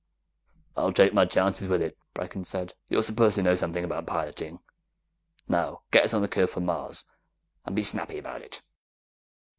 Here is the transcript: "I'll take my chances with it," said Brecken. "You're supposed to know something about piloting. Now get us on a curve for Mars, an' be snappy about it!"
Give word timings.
"I'll 0.75 0.91
take 0.93 1.13
my 1.13 1.25
chances 1.25 1.67
with 1.67 1.79
it," 1.83 1.95
said 2.15 2.15
Brecken. 2.31 2.69
"You're 2.89 3.03
supposed 3.03 3.35
to 3.35 3.43
know 3.43 3.53
something 3.53 3.83
about 3.83 4.07
piloting. 4.07 4.59
Now 5.47 5.83
get 5.91 6.05
us 6.05 6.13
on 6.15 6.23
a 6.23 6.27
curve 6.27 6.49
for 6.49 6.59
Mars, 6.59 7.05
an' 7.67 7.75
be 7.75 7.83
snappy 7.83 8.17
about 8.17 8.41
it!" 8.41 8.63